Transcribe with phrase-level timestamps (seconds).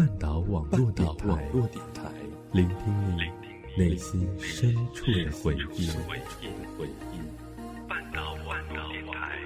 [0.00, 1.06] 半岛网络电
[1.92, 2.10] 台，
[2.52, 3.30] 聆听你
[3.76, 5.90] 内心深处的回忆。
[7.86, 9.38] 半岛网络电台。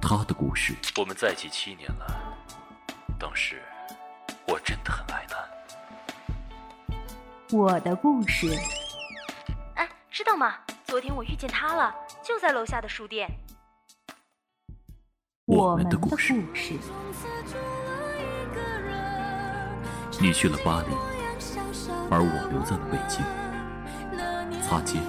[0.00, 0.74] 他的故事。
[0.98, 2.36] 我们在一起七年了，
[3.16, 3.62] 当时
[4.48, 5.31] 我真的很爱他。
[7.52, 8.48] 我的故事，
[9.74, 10.54] 哎，知道吗？
[10.86, 13.28] 昨天我遇见他了，就在楼下的书店。
[15.44, 16.32] 我们的故事。
[20.18, 20.94] 你去了巴黎，
[22.10, 23.22] 而我留在了北京。
[24.62, 25.02] 擦肩，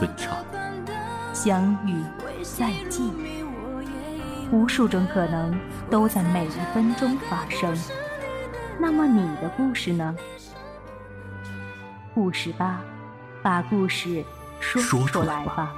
[0.00, 0.38] 分岔，
[1.34, 2.02] 相遇，
[2.42, 3.04] 再见，
[4.50, 5.54] 无数种可能
[5.90, 7.76] 都在每一分钟发生。
[8.80, 10.16] 那么你的故事呢？
[12.14, 12.82] 故事吧，
[13.42, 14.22] 把故事
[14.60, 15.74] 说出来吧。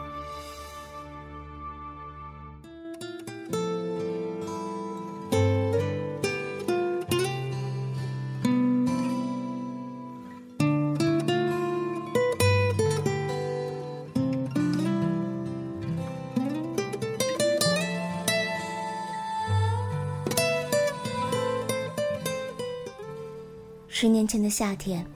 [23.89, 25.07] 十年前的夏天。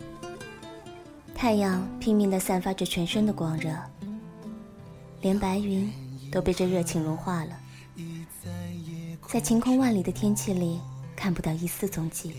[1.40, 3.72] 太阳拼命地散发着全身的光热，
[5.20, 5.88] 连白云
[6.32, 7.56] 都被这热情融化了。
[9.28, 10.80] 在晴空万里的天气里，
[11.14, 12.34] 看不到一丝踪迹。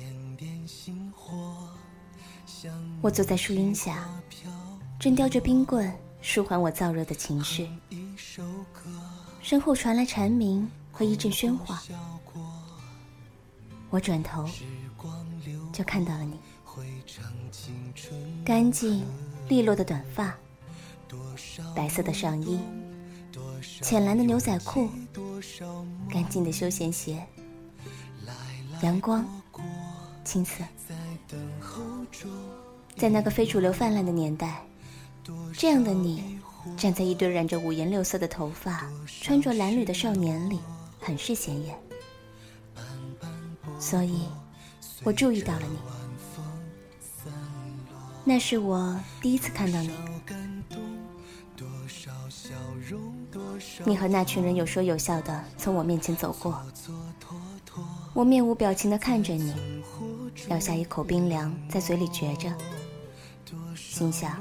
[3.02, 4.06] 我坐在树荫下，
[5.00, 5.90] 正叼着冰棍
[6.22, 7.70] 舒缓我燥热的情绪。
[9.42, 11.82] 身后传来蝉鸣和一阵喧哗，
[13.90, 14.46] 我转头
[15.72, 16.38] 就看到了你。
[18.44, 19.06] 干净
[19.48, 20.36] 利落的短发，
[21.76, 22.60] 白色的上衣，
[23.82, 24.90] 浅蓝的牛仔裤，
[26.10, 27.24] 干净的休闲鞋，
[28.82, 29.24] 阳光，
[30.24, 30.64] 青涩。
[32.96, 34.66] 在那个非主流泛滥的年代，
[35.54, 36.40] 这样的你
[36.76, 38.90] 站在一堆染着五颜六色的头发、
[39.22, 40.60] 穿着褴褛的少年里，
[41.00, 41.78] 很是显眼。
[43.80, 44.28] 所以，
[45.04, 45.99] 我注意到了你。
[48.30, 49.90] 那是我第一次看到你。
[53.84, 56.62] 你和那群人有说有笑的从我面前走过，
[58.14, 59.52] 我面无表情的看着你，
[60.50, 62.54] 咬下一口冰凉，在嘴里嚼着，
[63.76, 64.40] 心想：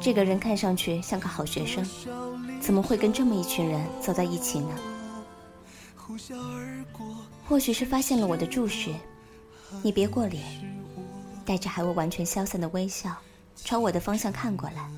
[0.00, 1.84] 这个人看上去像个好学生，
[2.60, 4.78] 怎么会跟这么一群人走在一起呢？
[7.48, 8.94] 或许是发现了我的注视，
[9.82, 10.75] 你别过脸。
[11.46, 13.16] 带着还未完全消散的微笑，
[13.54, 14.90] 朝我的方向看过来，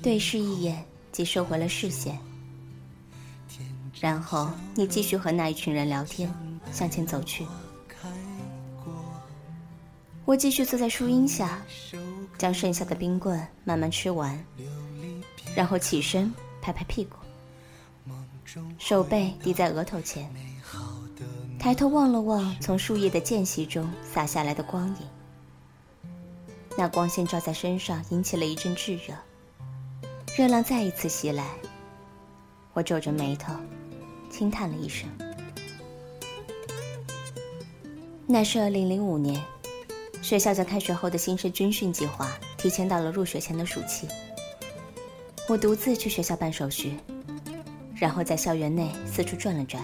[0.00, 2.16] 对视一眼即收回了视线。
[4.00, 6.32] 然后你继续和那一群人聊天，
[6.72, 7.44] 向前走去。
[10.24, 11.60] 我继续坐在树荫下，
[12.36, 14.38] 将剩下的冰棍慢慢吃完，
[15.56, 17.16] 然后起身拍拍屁股，
[18.78, 20.30] 手背抵在额头前。
[21.58, 24.96] 抬头望了望从树叶的间隙中洒下来的光影，
[26.76, 29.12] 那光线照在身上，引起了一阵炙热。
[30.36, 31.44] 热浪再一次袭来，
[32.74, 33.52] 我皱着眉头，
[34.30, 35.08] 轻叹了一声。
[38.24, 39.42] 那是二零零五年，
[40.22, 44.06] 学校在开学后的新生军训计划提前到了入学前的暑期。
[45.48, 46.96] 我独自去学校办手续，
[47.96, 49.82] 然后在校园内四处转了转。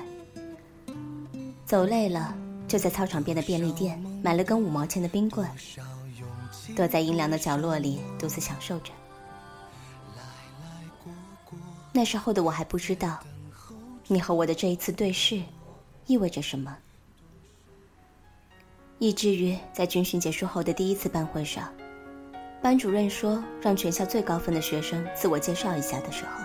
[1.75, 2.33] 走累了，
[2.69, 5.45] 就在操场边的便利店买了根五毛钱的冰棍，
[6.77, 8.93] 躲在阴凉的角落里独自享受着。
[11.91, 13.19] 那时候的我还不知道，
[14.07, 15.43] 你和我的这一次对视，
[16.07, 16.77] 意味着什么。
[19.01, 21.73] 以至于在军训结束后的第一次班会上，
[22.63, 26.45] 班主任说让全校最高分的学生自我介绍一下的时候，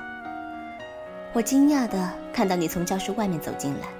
[1.33, 3.98] 我惊讶的看到你从教室外面走进来。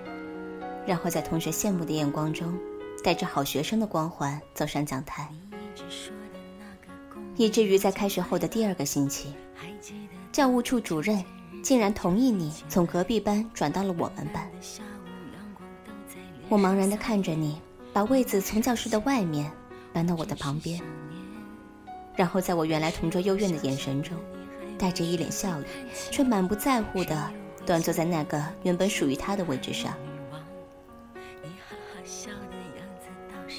[0.86, 2.58] 然后在同学羡慕的眼光中，
[3.04, 5.30] 带着好学生的光环走上讲台，
[7.36, 9.34] 以至于在开学后的第二个星期，
[10.32, 11.24] 教务处主任
[11.64, 14.50] 竟然同意你从隔壁班转到了我们班。
[16.50, 17.62] 我茫然地看着你，
[17.94, 19.52] 把位子从教室的外面
[19.94, 20.82] 搬到我的旁边，
[22.16, 24.18] 然后在我原来同桌幽怨的眼神中，
[24.78, 25.64] 带着一脸笑意，
[26.10, 27.32] 却满不在乎地
[27.66, 29.94] 端坐在那个原本属于他的位置上。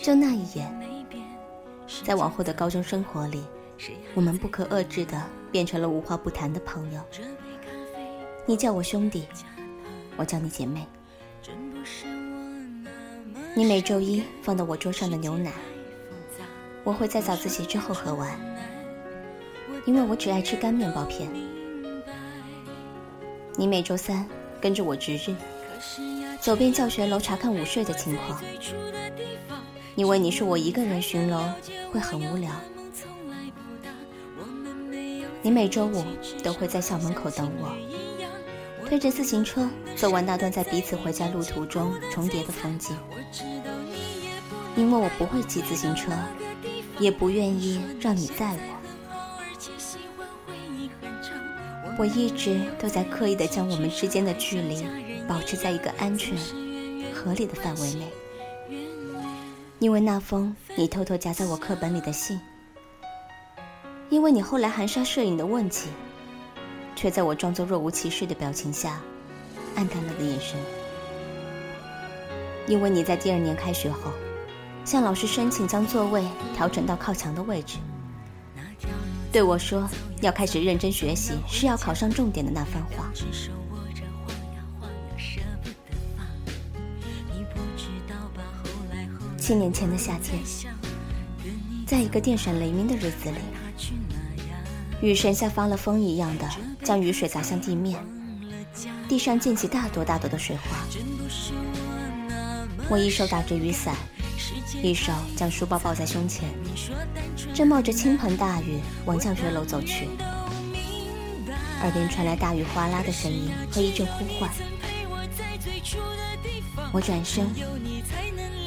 [0.02, 0.66] 就那一眼，
[2.04, 3.44] 在往后的高中生活里，
[4.14, 7.00] 我们不可遏制的变成了无话不谈的朋友。
[8.46, 9.26] 你叫我兄弟，
[10.16, 10.86] 我叫你姐妹。
[13.54, 15.52] 你每周一放到我桌上的牛奶，
[16.82, 18.38] 我会在早自习之后喝完，
[19.84, 21.30] 因为我只爱吃干面包片。
[23.54, 24.26] 你每周三
[24.60, 25.34] 跟着我值日，
[26.40, 28.40] 走遍教学楼查看午睡的情况，
[30.00, 31.44] 因为你是我一个人巡楼
[31.92, 32.50] 会很无聊。
[35.42, 36.02] 你每周五
[36.42, 37.76] 都会在校门口等我，
[38.86, 42.96] 推着自行车走完那段在彼此回家路途中重叠的风景。
[44.74, 46.12] 因为我不会骑自行车，
[46.98, 48.80] 也不愿意让你载我。
[51.98, 54.82] 我一直都在刻意的将我们之间的距离
[55.28, 56.38] 保持在一个安全、
[57.12, 58.10] 合理的范围内。
[59.80, 62.38] 因为那封你偷偷夹在我课本里的信，
[64.10, 65.88] 因为你后来含沙射影的问起，
[66.94, 69.00] 却在我装作若无其事的表情下，
[69.74, 70.60] 暗淡了的眼神。
[72.68, 74.12] 因为你在第二年开学后。
[74.82, 76.24] 向老师申请将座位
[76.56, 77.76] 调整到靠墙的位置，
[79.30, 79.86] 对我说
[80.22, 83.10] 要开始认真学习，是要考上重点的那番话。
[89.50, 90.40] 七年前的夏天，
[91.84, 93.38] 在一个电闪雷鸣的日子里，
[95.02, 96.48] 雨神像发了疯一样的
[96.84, 97.98] 将雨水砸向地面，
[99.08, 100.86] 地上溅起大朵大朵的水花。
[102.88, 103.96] 我一手打着雨伞。
[104.84, 106.48] 一手将书包抱在胸前，
[107.52, 110.06] 正冒着倾盆大雨往教学楼走去，
[111.80, 114.48] 耳边传来大雨哗啦的声音和一阵呼唤。
[116.92, 117.46] 我转身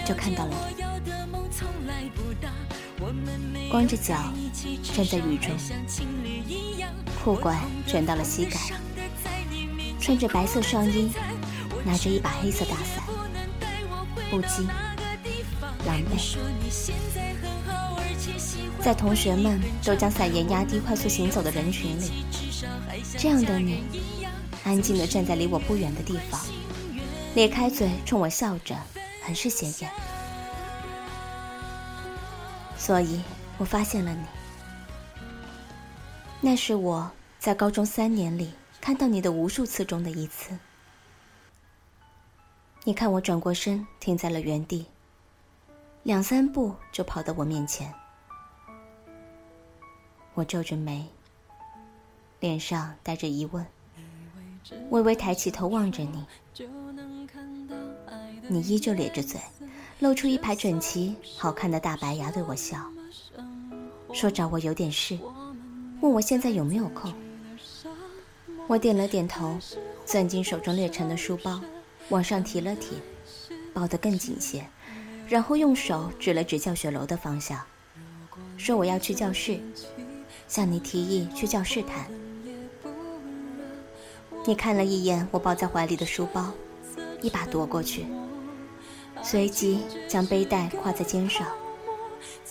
[0.06, 0.54] 就看到了
[3.54, 4.16] 你，光着脚
[4.96, 5.52] 站在雨中，
[7.24, 7.58] 裤管
[7.88, 8.60] 卷到了膝盖，
[10.00, 11.10] 穿着白色上衣，
[11.86, 13.04] 拿着一把黑色大伞，
[14.30, 14.68] 不羁。
[15.86, 16.38] 狼狈，
[18.82, 22.26] 在同学们都将伞沿压低、快速行走的人群里，
[23.18, 23.84] 这样的你，
[24.64, 26.40] 安静地站在离我不远的地方，
[27.36, 28.78] 咧开嘴冲我笑着，
[29.24, 29.92] 很是显眼。
[32.78, 33.22] 所以
[33.58, 34.26] 我发现了你，
[36.42, 37.10] 那是我
[37.40, 40.58] 在高中三年里看到你的无数次中的一次。
[42.84, 44.86] 你看我转过身，停在了原地。
[46.04, 47.94] 两三步就跑到我面前，
[50.34, 51.08] 我皱着眉，
[52.42, 53.66] 脸上带着疑问，
[54.90, 56.26] 微微抬起头望着你，
[58.48, 59.40] 你依旧咧着嘴，
[60.00, 62.78] 露出一排整齐好看的大白牙对我笑，
[64.12, 65.18] 说找我有点事，
[66.02, 67.14] 问我现在有没有空。
[68.68, 69.58] 我点了点头，
[70.06, 71.62] 攥紧手中略沉的书包，
[72.10, 72.98] 往上提了提，
[73.74, 74.66] 抱得更紧些。
[75.28, 77.62] 然后用手指了指教学楼的方向，
[78.58, 79.60] 说：“我要去教室，
[80.48, 82.06] 向你提议去教室谈。”
[84.46, 86.52] 你看了一眼我抱在怀里的书包，
[87.22, 88.06] 一把夺过去，
[89.24, 91.48] 随即将背带挎在肩上，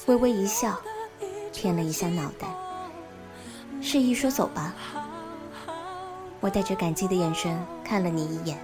[0.07, 0.81] 微微一笑，
[1.53, 2.49] 偏了一下脑袋，
[3.81, 4.75] 示意说：“走吧。”
[6.41, 8.59] 我带着感激的眼神看了你一眼，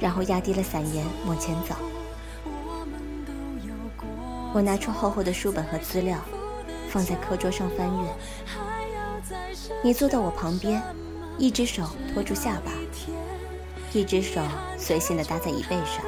[0.00, 1.74] 然后压低了伞沿往前走。
[4.52, 6.18] 我拿出厚厚的书本和资料，
[6.90, 8.10] 放在课桌上翻阅。
[9.82, 10.82] 你坐到我旁边，
[11.38, 12.72] 一只手托住下巴，
[13.92, 14.42] 一只手
[14.76, 16.04] 随性的搭在椅背上。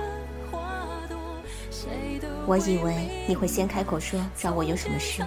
[2.47, 5.25] 我以为你会先开口说找我有什么事，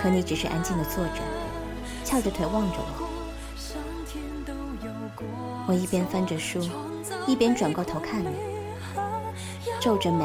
[0.00, 1.20] 可你只是安静的坐着，
[2.04, 3.08] 翘着腿望着我。
[5.66, 6.66] 我一边翻着书，
[7.26, 8.28] 一边转过头看你，
[9.80, 10.24] 皱着眉。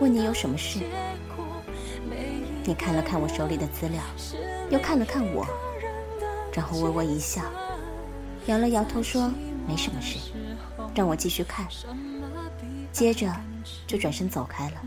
[0.00, 0.80] 问你有什么事？
[2.64, 4.02] 你看了看我手里的资料，
[4.68, 5.46] 又看了看我，
[6.52, 7.42] 然后微微一笑，
[8.46, 9.30] 摇了摇头说
[9.68, 10.18] 没什么事，
[10.94, 11.66] 让我继续看。
[12.92, 13.32] 接着
[13.86, 14.82] 就转身走开了。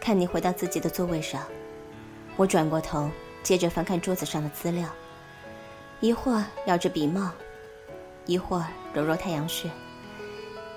[0.00, 1.44] 看你回到自己的座位上，
[2.36, 3.10] 我转过头，
[3.42, 4.88] 接着翻看桌子上的资料，
[6.00, 7.30] 一会儿咬着笔帽，
[8.26, 9.70] 一会儿揉揉太阳穴。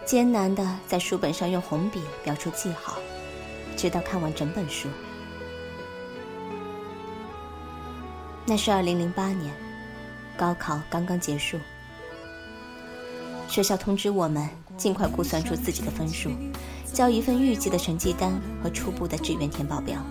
[0.06, 3.00] 艰难地在书本上用红笔标出记号，
[3.76, 4.88] 直到看完整本书。
[8.46, 9.52] 那是二零零八年，
[10.38, 11.60] 高考刚刚结束，
[13.48, 16.30] 学校通知我们尽快估算出自己的分数，
[16.92, 20.02] 交一份预计的成绩单和初步的志愿填报表。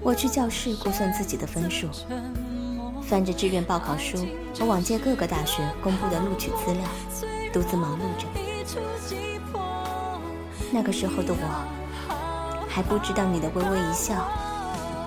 [0.00, 1.88] 我去教室估算自己的分数，
[3.02, 4.26] 翻着志愿报考书
[4.58, 6.82] 和往届各个大学公布的录取资料，
[7.52, 8.26] 独自忙碌着。
[10.72, 14.28] 那个时候的我，还不知道你的微微一笑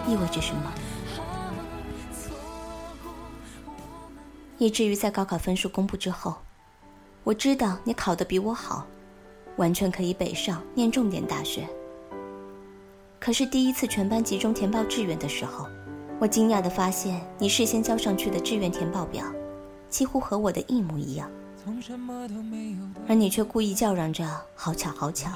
[0.08, 0.62] 意味着什么，
[4.58, 6.36] 以至于在高考分数公布之后，
[7.24, 8.88] 我知道你考得比我好，
[9.58, 11.68] 完全可以北上念重点大学。
[13.20, 15.68] 可是第一次全班集中填报志愿的时候，
[16.20, 19.24] 我惊讶地发现，你事先交上去的志愿填报表，
[19.90, 21.30] 几乎和我的一模一样，
[23.08, 25.32] 而你却故意叫嚷着“好巧，好巧”，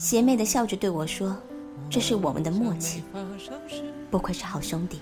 [0.00, 1.36] 邪魅地笑着对我说
[1.90, 3.04] ：“这是我们的默契，
[4.10, 5.00] 不愧是好兄弟。”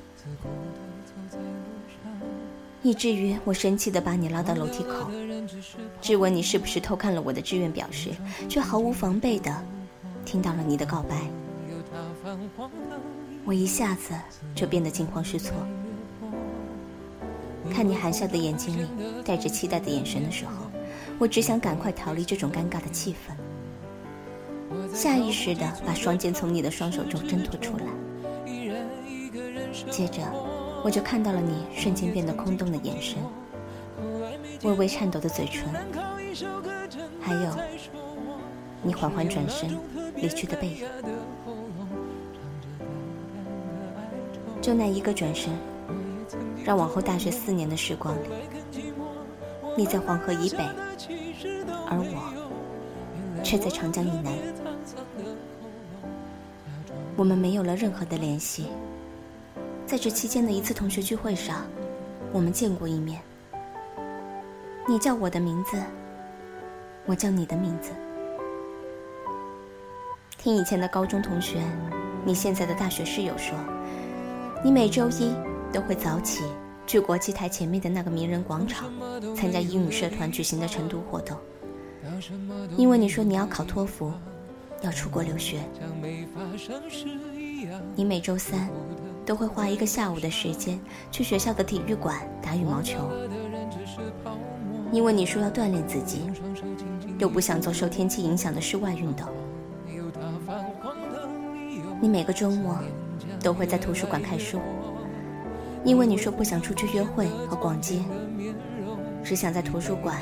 [2.86, 5.10] 以至于我生气地把你拉到楼梯口，
[6.00, 8.10] 质问你是不是偷看了我的志愿表时，
[8.48, 9.52] 却毫无防备地
[10.24, 11.16] 听到了你的告白。
[13.44, 14.14] 我一下子
[14.54, 15.52] 就变得惊慌失措。
[17.72, 18.86] 看你含笑的眼睛里
[19.24, 20.52] 带着期待的眼神的时候，
[21.18, 23.34] 我只想赶快逃离这种尴尬的气氛，
[24.94, 27.86] 下意识地把双肩从你的双手中挣脱出来。
[29.90, 30.22] 接着，
[30.86, 33.18] 我就看到了你瞬间变得空洞的眼神，
[34.62, 35.68] 微微颤抖的嘴唇，
[37.20, 37.50] 还有
[38.84, 39.76] 你缓缓转身
[40.14, 40.86] 离去的背影。
[44.62, 45.52] 就那一个转身，
[46.64, 48.28] 让往后大学四年的时光里，
[49.76, 50.58] 你在黄河以北，
[51.88, 54.32] 而我却在长江以南。
[57.16, 58.68] 我们没有了任何的联系。
[59.86, 61.64] 在这期间的一次同学聚会上，
[62.32, 63.22] 我们见过一面。
[64.88, 65.80] 你叫我的名字，
[67.04, 67.92] 我叫你的名字。
[70.36, 71.62] 听以前的高中同学，
[72.24, 73.56] 你现在的大学室友说。
[74.64, 75.32] 你每周一
[75.72, 76.42] 都会早起
[76.86, 78.90] 去国际台前面的那个名人广场
[79.36, 81.36] 参加英语社团举行的晨读活动，
[82.76, 84.12] 因为你说你要考托福，
[84.82, 85.60] 要出国留学。
[87.94, 88.68] 你每周三
[89.26, 90.80] 都会花一个下午的时间
[91.10, 92.98] 去学校的体育馆打羽毛球，
[94.92, 96.30] 因为你说要锻炼自己，
[97.18, 99.26] 又不想做受天气影响的室外运动。
[102.00, 102.78] 你每个周末。
[103.42, 104.58] 都会在图书馆看书，
[105.84, 108.00] 因为你说不想出去约会和逛街，
[109.22, 110.20] 只想在图书馆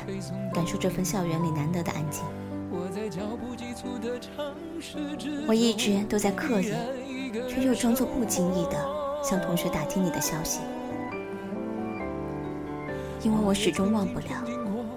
[0.53, 2.23] 感受这份校园里难得的安静。
[5.47, 6.71] 我一直都在刻意，
[7.47, 8.77] 却又装作不经意的
[9.23, 10.59] 向同学打听你的消息，
[13.21, 14.27] 因为我始终忘不了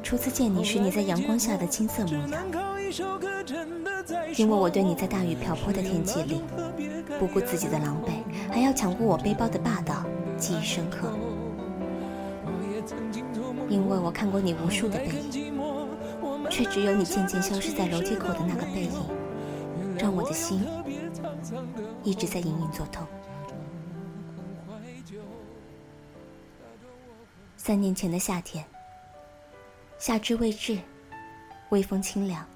[0.03, 2.43] 初次见你时你在阳光下的青涩模样，
[4.37, 6.43] 因为我对你在大雨瓢泼的天气里。
[7.19, 10.05] 不顾自己的狼狈，还要抢过我背包的霸道，
[10.37, 11.11] 记忆深刻。
[13.69, 15.53] 因为我看过你无数的背影，
[16.49, 18.93] 却只有你渐渐消失在楼梯口的那个背影，
[19.99, 20.61] 让我的心
[22.09, 23.07] 一直在隐隐作痛。
[27.59, 28.65] 三年前的夏天，
[29.99, 30.79] 夏至未至，
[31.69, 32.47] 微风清凉，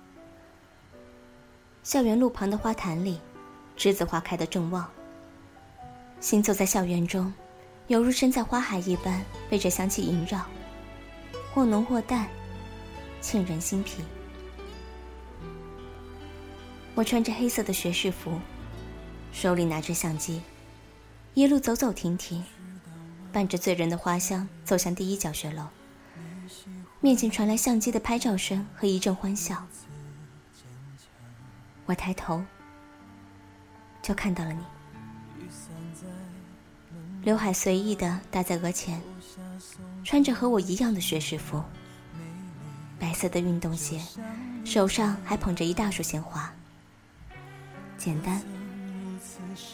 [1.83, 3.21] 校园路旁的花坛里。
[3.77, 4.89] 栀子花开的正旺，
[6.21, 7.33] 行走在校园中，
[7.89, 10.45] 犹如身在花海一般，被这香气萦绕，
[11.53, 12.29] 或浓或淡，
[13.23, 14.03] 沁人心脾。
[16.95, 18.39] 我穿着黑色的学士服，
[19.33, 20.43] 手里拿着相机，
[21.35, 22.45] 一路走走停停，
[23.33, 25.67] 伴着醉人的花香，走向第一教学楼。
[27.01, 29.67] 面前传来相机的拍照声和一阵欢笑。
[31.87, 32.45] 我抬头。
[34.03, 34.65] 就看到了你，
[37.23, 39.01] 刘海随意的搭在额前，
[40.03, 41.63] 穿着和我一样的学士服，
[42.99, 44.03] 白色的运动鞋，
[44.65, 46.53] 手上还捧着一大束鲜花，
[47.97, 48.43] 简单，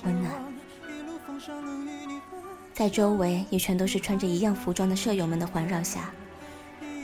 [0.04, 0.32] 温暖。
[2.72, 6.10] 在周围也全都是穿着一样服装的舍友们的环绕下，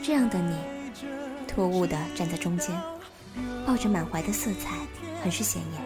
[0.01, 0.55] 这样的你，
[1.47, 2.73] 突兀的站在中间，
[3.65, 4.75] 抱着满怀的色彩，
[5.21, 5.81] 很是显眼。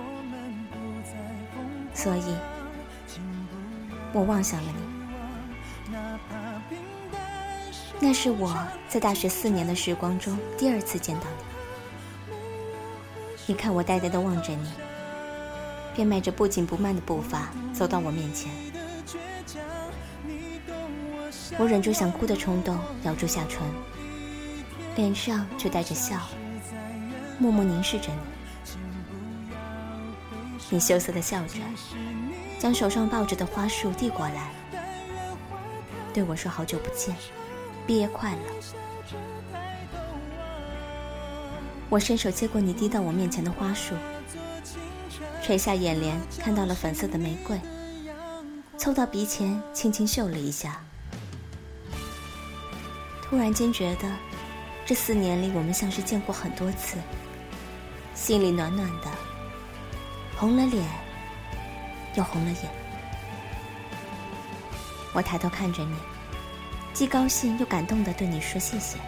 [1.94, 2.36] 所以，
[4.14, 5.94] 我望向了你。
[8.00, 8.56] 那是我
[8.88, 12.36] 在大学四年的时光中第二次见到你。
[13.48, 14.70] 你看我呆呆地望着你，
[16.00, 18.50] 便迈着不紧不慢的步伐走到我面前。
[21.58, 23.68] 我忍住想哭的冲动，咬住下唇，
[24.96, 26.16] 脸上却带着笑，
[27.38, 28.20] 默默凝视着你。
[30.70, 31.60] 你羞涩的笑着，
[32.58, 34.54] 将手上抱着的花束递过来，
[36.14, 37.14] 对我说：“好久不见，
[37.86, 38.38] 毕业快乐。”
[41.90, 43.96] 我伸手接过你递到我面前的花束，
[45.50, 47.60] 垂下眼帘，看到了粉色的玫瑰，
[48.78, 50.80] 凑到鼻前轻轻嗅了一下，
[53.24, 54.08] 突然间觉得，
[54.86, 56.98] 这四年里我们像是见过很多次，
[58.14, 59.08] 心里暖暖的，
[60.38, 60.86] 红了脸，
[62.14, 62.70] 又红了眼。
[65.16, 65.96] 我抬头看着你，
[66.94, 69.00] 既高兴又感动的对你说谢谢。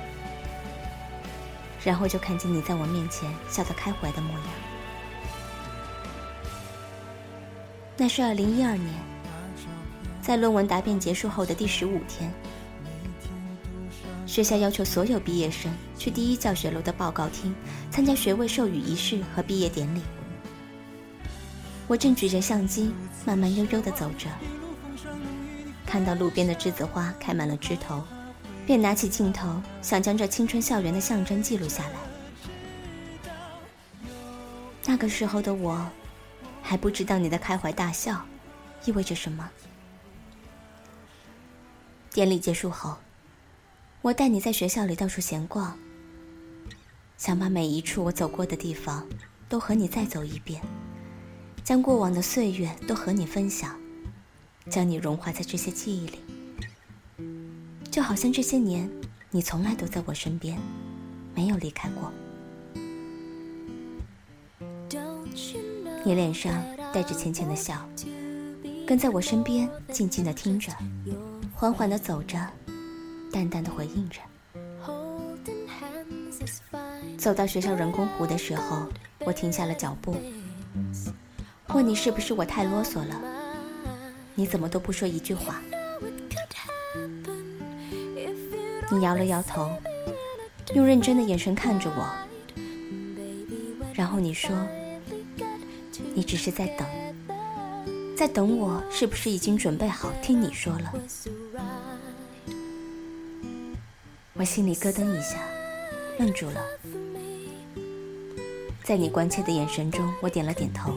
[1.84, 4.48] 然后就看见你在我面前笑得开怀的模样。
[7.98, 8.90] 那是二零一二年，
[10.22, 12.32] 在论文答辩结束后的第十五天，
[14.26, 17.54] 学校要求所有毕业生去第一教学楼的报告厅
[17.92, 20.02] 参加学位授予仪式和毕业典礼。
[21.88, 22.92] 我正举着相机，
[23.26, 24.30] 慢慢悠悠地走着，
[25.86, 28.04] 看到路边的栀子花开满了枝头。
[28.66, 31.96] 便拿起镜头，想将这青春校园的象征记录下来。
[34.86, 35.84] 那个时候的我，
[36.62, 38.26] 还不知道你的开怀大笑
[38.86, 39.50] 意味着什么。
[42.14, 42.98] 典礼结束后，
[44.02, 45.78] 我带你在学校里到处闲逛，
[47.18, 49.08] 想把每一处我走过的地方
[49.48, 50.62] 都和你再走一遍，
[51.64, 53.80] 将过往的岁月都和你分享，
[54.70, 56.20] 将你融化在这些记忆里。
[57.90, 58.90] 就好像这些年，
[59.30, 60.58] 你从来都在我身边，
[61.36, 62.12] 没有离开过。
[66.04, 67.76] 你脸上带着浅浅的笑，
[68.88, 70.72] 跟在我身边，静静的听着，
[71.54, 72.40] 缓缓的走着，
[73.32, 74.20] 淡淡的回应着。
[77.18, 78.88] 走到学校人工湖的时候，
[79.20, 80.16] 我停下了脚步，
[81.68, 83.22] 问你是不是我太啰嗦了？
[84.34, 85.62] 你怎么都不说一句话？
[88.92, 89.70] 你摇了摇头，
[90.74, 92.10] 用认真的眼神看着我，
[93.94, 94.50] 然后你说
[96.14, 96.88] ：“你只是在等，
[98.16, 100.94] 在等我，是不是已经准备好听你说了？”
[104.34, 105.38] 我心里咯噔一下，
[106.18, 106.62] 愣住了。
[108.84, 110.94] 在你关切的眼神中，我点了点头。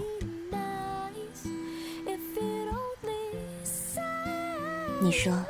[5.00, 5.44] 你说：“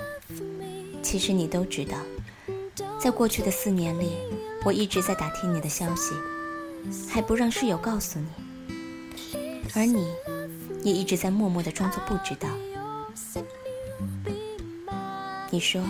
[1.00, 1.96] 其实你都知道。”
[2.98, 4.10] 在过去的四年里，
[4.64, 6.14] 我一直在打听你的消息，
[7.08, 8.26] 还不让室友告诉你，
[9.74, 10.06] 而你，
[10.82, 12.48] 也一直在默默的装作不知道。
[15.50, 15.82] 你说，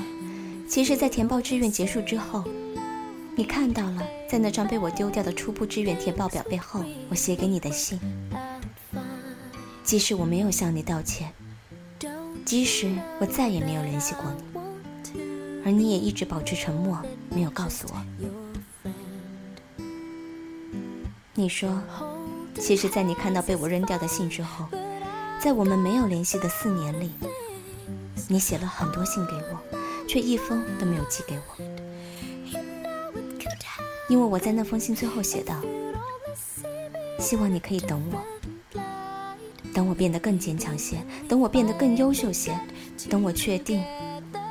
[0.68, 2.44] 其实，在填报志愿结束之后，
[3.36, 8.00] 你看到了在那张被我丢掉的初步志愿填报表背后，我写给你的信。
[9.82, 11.30] 即使我没有向你道歉，
[12.44, 15.20] 即使我再也没有联系过你。
[15.64, 16.98] 而你也一直保持沉默，
[17.30, 18.02] 没有告诉我。
[21.34, 21.82] 你说，
[22.58, 24.66] 其实，在你看到被我扔掉的信之后，
[25.40, 27.12] 在我们没有联系的四年里，
[28.28, 31.64] 你写了很多信给我，却一封都没有寄给我。
[34.08, 35.60] 因为我在那封信最后写道
[37.18, 38.80] ：“希望你可以等我，
[39.72, 42.58] 等我变得更坚强些，等我变得更优秀些，
[43.08, 43.84] 等我确定。”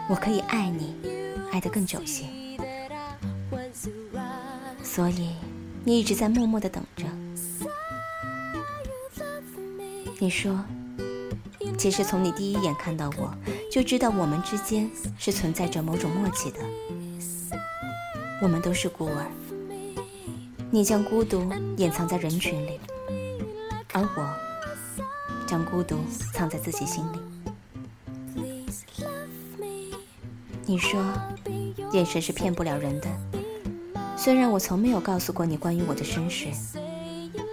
[0.10, 0.94] 我可以爱你，
[1.50, 2.26] 爱得更久些，
[4.84, 5.30] 所以
[5.86, 7.06] 你一直在默默的等着。
[10.24, 10.58] 你说，
[11.78, 13.30] 其实从你第一眼看到我，
[13.70, 16.60] 就知道我们之间是存在着某种默契的。
[18.42, 19.28] 我们都是孤儿，
[20.72, 22.80] 你将孤独掩藏在人群里，
[23.92, 25.98] 而我将孤独
[26.32, 27.20] 藏在自己心里。
[30.66, 31.04] 你说，
[31.92, 33.10] 眼神是骗不了人的。
[34.16, 36.48] 虽然我从没有告诉过你关于我的身世，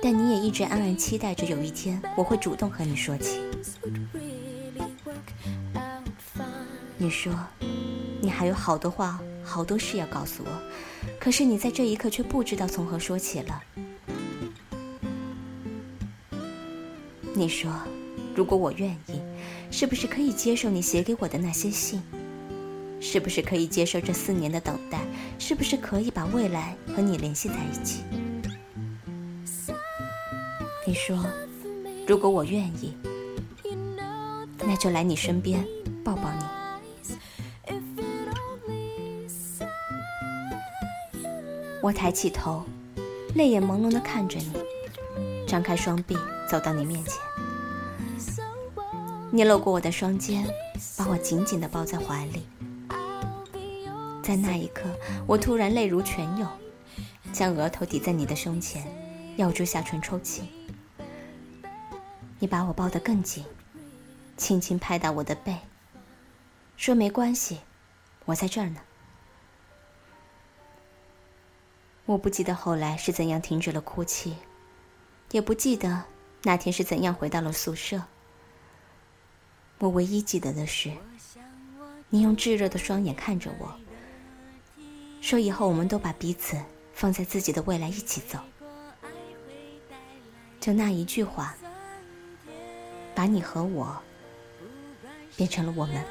[0.03, 3.41] 但你也一直暗暗期待着有一天我会主动和你说起。
[6.97, 7.33] 你说，
[8.21, 10.51] 你还有好多话、好多事要告诉我，
[11.19, 13.63] 可是你在这一刻却不知道从何说起了。
[17.35, 17.73] 你说，
[18.35, 19.21] 如果我愿意，
[19.71, 22.03] 是不是可以接受你写给我的那些信？
[23.01, 25.01] 是不是可以接受这四年的等待？
[25.39, 28.03] 是不是可以把未来和你联系在一起？
[30.91, 31.17] 你说，
[32.05, 32.97] 如果我愿意，
[34.59, 35.65] 那就来你身边
[36.05, 36.45] 抱抱你。
[41.81, 42.65] 我抬起头，
[43.37, 44.53] 泪眼朦胧地看着你，
[45.47, 47.23] 张开双臂走到你面前。
[49.31, 50.45] 你搂过我的双肩，
[50.97, 52.43] 把我紧紧地抱在怀里。
[54.25, 54.91] 在那一刻，
[55.25, 56.49] 我突然泪如泉涌，
[57.33, 58.85] 将额头抵在你的胸前，
[59.37, 60.43] 咬住下唇抽泣。
[62.41, 63.45] 你把我抱得更紧，
[64.37, 65.59] 轻轻拍打我的背，
[66.77, 67.61] 说：“没关系，
[68.25, 68.81] 我在这儿呢。”
[72.07, 74.37] 我不记得后来是怎样停止了哭泣，
[75.31, 76.05] 也不记得
[76.43, 78.03] 那天是怎样回到了宿舍。
[79.79, 80.91] 我唯一记得的是，
[82.09, 83.79] 你用炙热的双眼看着我。
[85.21, 86.59] 说以后我们都把彼此
[86.95, 88.39] 放在自己的未来一起走，
[90.59, 91.55] 就那一句话，
[93.21, 93.95] 把你和我
[95.37, 96.03] 变成了我们。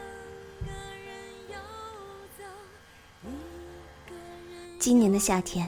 [4.78, 5.68] 今年的夏天，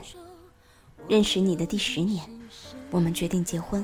[1.08, 2.24] 认识你的第十年，
[2.92, 3.84] 我们决定结婚。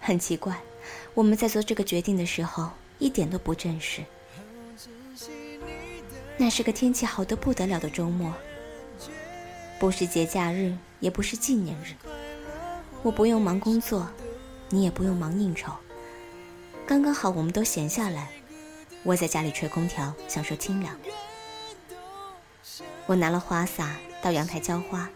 [0.00, 0.58] 很奇怪，
[1.12, 4.02] 我们在做这个决定的时候一点都不正式。
[6.38, 8.32] 那是个天气好的不得了的周末，
[9.78, 11.92] 不是节假日，也不是纪念日。
[13.02, 14.08] 我不用忙工作，
[14.68, 15.72] 你也不用忙应酬，
[16.86, 18.30] 刚刚好，我们都闲下来，
[19.04, 20.96] 窝在家里吹空调，享受清凉。
[23.06, 25.08] 我拿了花洒到阳台浇花，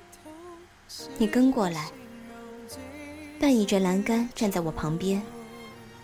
[1.19, 1.91] 你跟过来，
[3.41, 5.21] 半倚着栏杆站在我旁边，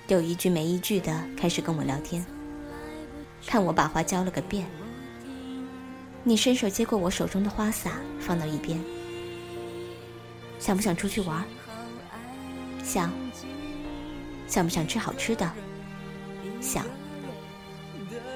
[0.09, 2.27] 有一句没一句的开始跟我聊天，
[3.47, 4.67] 看我把花浇了个遍。
[6.25, 8.83] 你伸手接过我手中的花洒，放到一边。
[10.59, 11.45] 想不想出去玩？
[12.87, 13.11] 想。
[14.46, 15.53] 想不想吃好吃的？
[16.61, 16.87] 想。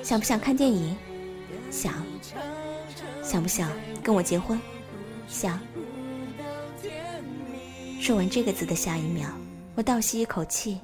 [0.02, 0.96] 想不想看电影？
[1.70, 1.94] 想。
[3.22, 3.70] 想不想
[4.02, 4.60] 跟我结婚？
[5.28, 5.60] 想。
[8.00, 9.28] 说完这个字的下一秒，
[9.76, 10.80] 我倒吸一口气，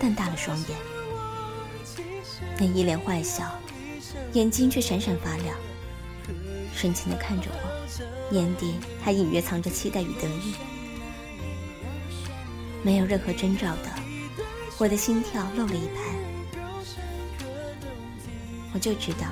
[0.00, 0.68] 瞪大了双眼。
[2.58, 3.44] 你一脸坏笑，
[4.32, 5.56] 眼睛却闪闪发亮。
[6.74, 10.54] 深情地看着我，眼底还隐约藏着期待与得意。
[12.88, 13.90] 没有任何征兆的，
[14.78, 16.00] 我的心跳漏了一拍。
[18.72, 19.26] 我就知道，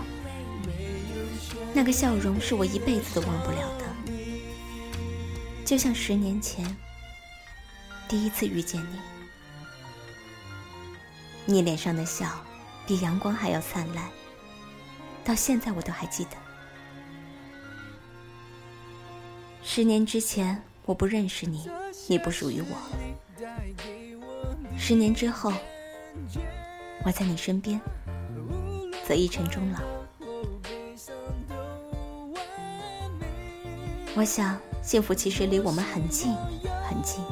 [1.73, 3.87] 那个笑容是我一辈子都忘不了的，
[5.65, 6.77] 就像十年前
[8.07, 8.79] 第一次遇见
[11.47, 12.29] 你，你脸上的笑
[12.87, 14.05] 比阳光还要灿烂，
[15.25, 16.33] 到现在我都还记得。
[19.63, 21.67] 十年之前，我不认识你，
[22.07, 23.26] 你不属于我。
[24.79, 25.53] 十年之后，
[27.05, 27.81] 我在你身边，
[29.07, 29.79] 则一尘终老。
[34.15, 36.33] 我想，幸福其实离我们很近，
[36.89, 37.23] 很近。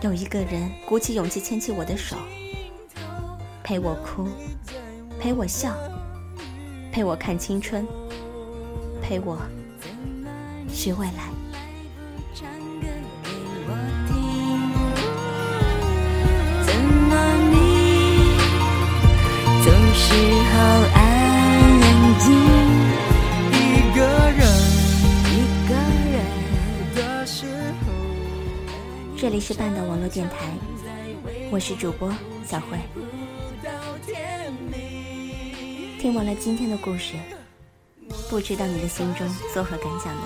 [0.00, 2.16] 有一个人鼓起勇气牵起我的手，
[3.62, 4.28] 陪我哭，
[5.20, 5.74] 陪我笑，
[6.90, 7.86] 陪我看青春，
[9.02, 9.36] 陪我。
[10.70, 11.28] 是未来。
[29.20, 30.36] 这里是半岛网络电台，
[31.50, 32.10] 我是主播
[32.46, 32.78] 小慧。
[36.00, 37.14] 听完了今天的故事，
[38.30, 40.22] 不知道你的心中作何感想呢？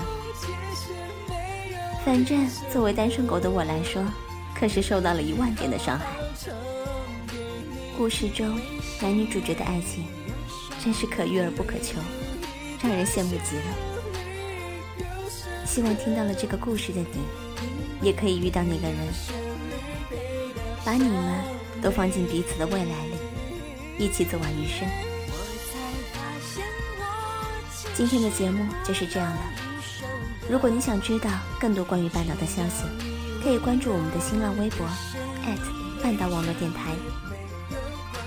[2.05, 4.01] 反正作为单身狗的我来说，
[4.55, 6.05] 可是受到了一万点的伤害。
[7.97, 8.57] 故事中
[9.01, 10.05] 男女主角的爱情
[10.83, 11.99] 真是可遇而不可求，
[12.81, 13.63] 让人羡慕极了。
[15.65, 17.19] 希望听到了这个故事的你，
[18.01, 18.97] 也可以遇到那个人，
[20.85, 21.41] 把你们
[21.81, 23.17] 都放进彼此的未来里，
[23.97, 24.87] 一起走完余生。
[27.95, 29.41] 今天的节目就是这样了。
[30.49, 31.29] 如果你想知道
[31.59, 32.85] 更多关于半岛的消息，
[33.43, 34.87] 可以关注我们的新浪微博
[36.01, 36.91] 半岛网络电台。